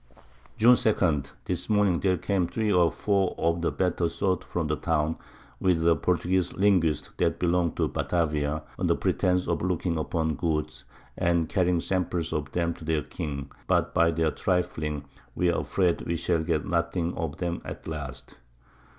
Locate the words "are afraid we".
15.51-16.15